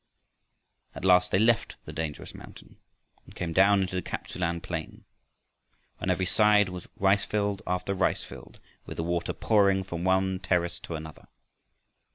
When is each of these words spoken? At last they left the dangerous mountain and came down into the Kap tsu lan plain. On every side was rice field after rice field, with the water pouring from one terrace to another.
At 0.95 1.05
last 1.05 1.29
they 1.29 1.37
left 1.37 1.75
the 1.85 1.93
dangerous 1.93 2.33
mountain 2.33 2.77
and 3.23 3.35
came 3.35 3.53
down 3.53 3.81
into 3.81 3.93
the 3.93 4.01
Kap 4.01 4.25
tsu 4.25 4.39
lan 4.39 4.59
plain. 4.59 5.05
On 5.99 6.09
every 6.09 6.25
side 6.25 6.69
was 6.69 6.87
rice 6.95 7.23
field 7.25 7.61
after 7.67 7.93
rice 7.93 8.23
field, 8.23 8.59
with 8.87 8.97
the 8.97 9.03
water 9.03 9.31
pouring 9.31 9.83
from 9.83 10.03
one 10.03 10.39
terrace 10.39 10.79
to 10.79 10.95
another. 10.95 11.27